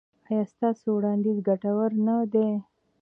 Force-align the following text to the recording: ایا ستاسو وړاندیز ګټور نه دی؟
ایا 0.29 0.43
ستاسو 0.53 0.85
وړاندیز 0.95 1.37
ګټور 1.47 1.91
نه 2.05 2.15
دی؟ 2.33 2.49